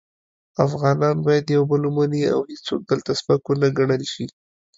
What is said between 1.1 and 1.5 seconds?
باید